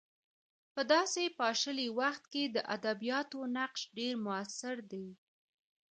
[0.73, 5.07] په داسې پاشلي وخت کې د ادبیاتو نقش ډېر موثر دی.